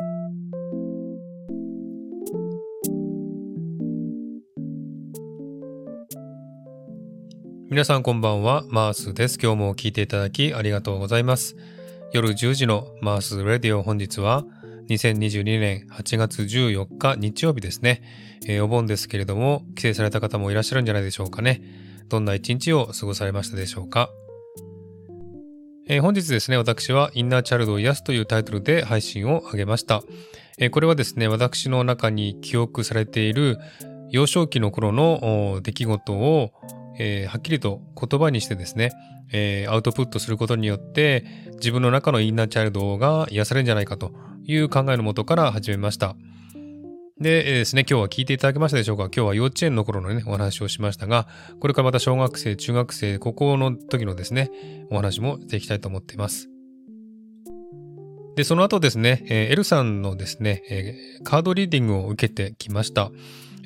[0.00, 0.06] 皆
[7.84, 9.40] さんこんばんは、マースです。
[9.42, 11.56] 今日も聞いていただきありがとうございます。
[12.12, 14.44] 夜10時のマースレディオ本日は
[14.88, 18.04] 2022年8月14日日曜日ですね、
[18.46, 21.60] えー、お盆ですけれども、帰省された方もいらっしゃるんじゃないでしょうかね。
[22.08, 24.10] どんな一日を過ごされましたでしょうか。
[25.88, 30.02] えー、本日ですね、私はインナーチャルドを癒すというタイトルで配信を上げました。
[30.58, 33.58] えー、これはですね、私の中に記憶されている
[34.10, 36.52] 幼少期の頃の出来事を
[36.98, 38.92] えー、はっきりと言葉にしてですね、
[39.32, 44.12] え、アウトプットすることによって自分の中のインナーチャイルドが癒されるんじゃないかと
[44.44, 46.16] いう考えのもとから始めました。
[47.20, 49.04] で、えー、ですね、今日は聞いていただけましたでしょうか？
[49.06, 51.26] 今日は幼稚園の頃のね、お話をしましたが、
[51.58, 54.52] これからまた小学生、中学生、高校の時のですね、
[54.90, 56.48] お話もしていきたいと思っています。
[58.36, 63.10] で、その後ですね、えー、エルさんのですね、えー、カードリーディングを受けてきました。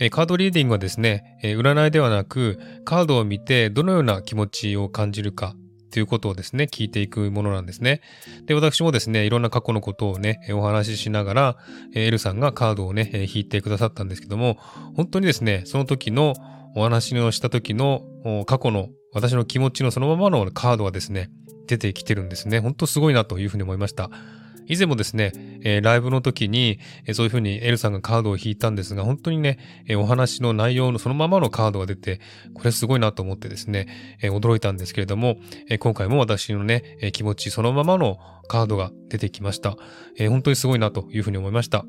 [0.00, 5.55] えカードリーディングはですね、え占いではなく、カードを見てどのような気持ちを感じるか
[5.93, 8.01] ということをですね、聞いていくものなんですね。
[8.47, 11.57] で、私もですね、いろんな過去のことをね、お話ししながら、
[11.95, 14.57] エルさんがカードをね、引いてくださったんですけども、
[14.97, 16.34] 本当にですね、その時の
[16.75, 18.03] お話をした時の
[18.47, 21.31] 過去の私の気持ちのそのままのカードがですね、
[21.67, 22.59] 出てきてるんですね。
[22.59, 24.11] ほんとすごいなというふうに思いました。
[24.67, 25.33] 以前もですね、
[25.63, 32.21] えー、ライブの時に、えー、そういうふうにエルさんがカードを引いたんですが、本当にね、えー、お話の内容のそのままのカードが出て、
[32.55, 33.89] これすごいなと思ってですね、
[34.22, 35.37] え驚いたんですけれども、
[35.69, 38.19] え今回も私のね、え気持ちそのままの
[38.49, 39.77] カードが出てきました、
[40.17, 41.84] え本当にすごいなというふうに思いました。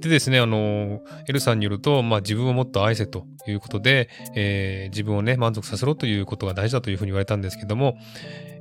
[0.00, 7.96] でですね、あの、エルさんによると、まあ自分をもっと愛せということで、えー、自分をね、満足させろということが大事だというふうに言われたんですけども、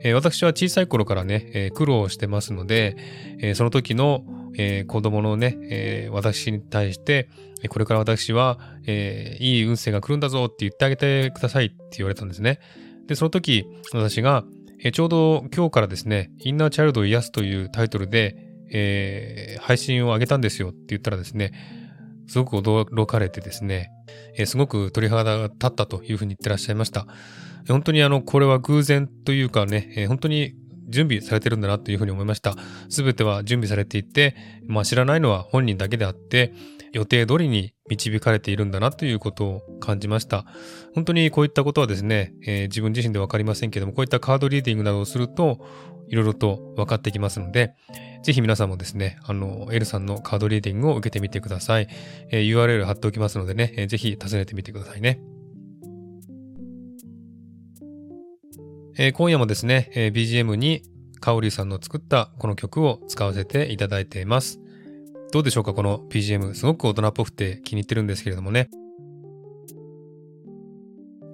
[0.01, 2.95] えー、私は小さい頃からね、えー、苦労してますので、
[3.41, 4.23] えその時の、
[4.57, 7.29] え子供のね、え私に対して、
[7.69, 12.59] これから私は、えいい運勢が来るんだぞって言ってあげてくださいって言われたんですね。
[13.07, 14.43] で、その時、私が、
[14.81, 21.51] えちょうど今日からですね、インナーチャイルドを癒すというタイトルで、えー、配信を上げたんですよって言ったらですね、
[22.27, 23.91] すごく驚かれてですね、
[24.37, 27.07] えー、すごく鳥肌が立ったというふうに言ってらっしゃいました。
[27.67, 30.53] 本当にあの、これは偶然というかね、えー、本当に
[30.89, 32.55] 準備されてるんだなというふうに思いました。
[32.89, 34.35] すべては準備されていて、
[34.67, 36.53] まあ知らないのは本人だけであって、
[36.91, 40.45] 予定通りに導かれているんだなということを感じました。
[40.95, 45.65] 本当にこういったことはですね、えー、自分自身でわかりませんけども、こういったカードリーディングなどをすると、
[46.09, 47.75] いろいろと分かってきますので、
[48.23, 51.87] ぜひ皆さんもですね、あの、L さんのカードリーディングを受けてみてください。
[52.31, 55.21] えー、URL 貼っておきますのでね、えー、ぜひ訪ねてみてくださいね。
[58.97, 60.83] えー、今夜もですね、えー、BGM に
[61.21, 64.59] カオリさんの作ったこの曲を使わせていただいています。
[65.31, 66.53] どうでしょうかこの BGM。
[66.55, 68.69] すごく大人っぽくて気に入ってるんですけれどもね。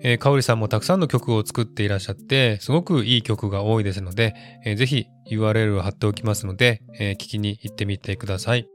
[0.08, 8.68] えー、かおりさんもたくさんの曲を作っていらっしゃって、すごくいい曲が多いですので、えー、ぜひ URL を貼っておきますので、えー、聞きに行ってみてください。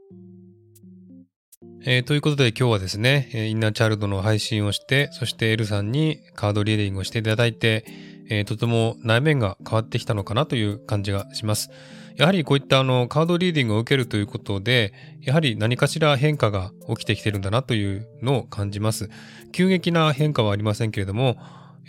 [1.85, 7.85] えー、ということで今日はですね、インナーチャイルドの配信をして、そしてエルさんにカードリーディングをしていただいて、
[8.29, 11.69] えー、とても内面が変わってきたのかなという感じがします。
[12.17, 19.09] やはりこういったあのカードリーディングを受けるということで、やはり何かしら変化が起きてきてるんだなというのを感じます。
[19.51, 21.37] 急激な変化はありませんけれども、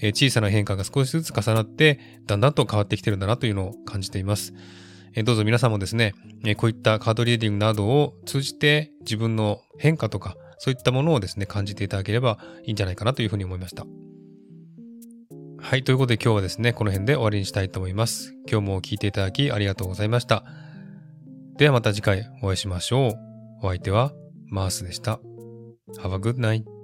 [0.00, 4.54] えー、小さな変化が少しずつ重なって、だんだんと変わってきてるんだなというのを感じています。
[5.14, 6.14] えー、どうぞ皆さんもですね、
[6.44, 13.84] えー、こういったカードリーディングなどを通じて自分の変化とか、そういったものをですね、感じていただければいいんじゃないかなというふうに思いました。
[15.64, 15.84] はい。
[15.84, 18.34] ということで今日はですね、この辺で終わりにしたいと思います。
[18.50, 20.44] 今日も聞いていただきありがとうございました。
[21.56, 23.14] ではまた次回お会いしましょう。
[23.62, 24.12] お相手は
[24.48, 25.20] マースでした。
[26.00, 26.81] Have a good night.